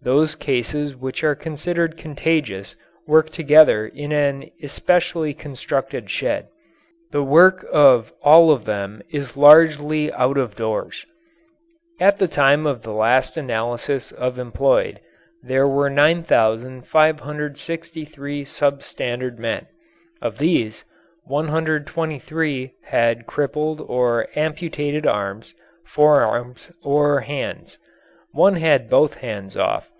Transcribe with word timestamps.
Those 0.00 0.36
cases 0.36 0.94
which 0.94 1.24
are 1.24 1.34
considered 1.34 1.96
contagious 1.98 2.76
work 3.08 3.30
together 3.30 3.84
in 3.84 4.12
an 4.12 4.48
especially 4.62 5.34
constructed 5.34 6.08
shed. 6.08 6.46
The 7.10 7.24
work 7.24 7.66
of 7.72 8.12
all 8.22 8.52
of 8.52 8.64
them 8.64 9.02
is 9.10 9.36
largely 9.36 10.12
out 10.12 10.38
of 10.38 10.54
doors. 10.54 11.04
At 12.00 12.18
the 12.18 12.28
time 12.28 12.64
of 12.64 12.82
the 12.82 12.92
last 12.92 13.36
analysis 13.36 14.12
of 14.12 14.38
employed, 14.38 15.00
there 15.42 15.66
were 15.66 15.90
9,563 15.90 18.44
sub 18.44 18.82
standard 18.84 19.38
men. 19.40 19.66
Of 20.22 20.38
these, 20.38 20.84
123 21.24 22.74
had 22.84 23.26
crippled 23.26 23.80
or 23.80 24.28
amputated 24.36 25.08
arms, 25.08 25.54
forearms, 25.88 26.70
or 26.84 27.22
hands. 27.22 27.78
One 28.32 28.56
had 28.56 28.90
both 28.90 29.14
hands 29.16 29.56
off. 29.56 29.90